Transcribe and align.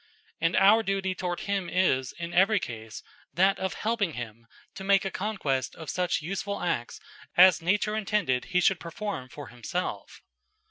And 0.39 0.55
our 0.55 0.81
duty 0.81 1.13
toward 1.13 1.41
him 1.41 1.69
is, 1.69 2.11
in 2.13 2.33
every 2.33 2.59
case, 2.59 3.03
that 3.35 3.59
of 3.59 3.75
helping 3.75 4.13
him 4.13 4.47
to 4.73 4.83
make 4.83 5.05
a 5.05 5.11
conquest 5.11 5.75
of 5.75 5.91
such 5.91 6.23
useful 6.23 6.59
acts 6.59 6.99
as 7.37 7.61
nature 7.61 7.95
intended 7.95 8.45
he 8.45 8.61
should 8.61 8.79
perform 8.79 9.29
for 9.29 9.49
himself. 9.49 10.23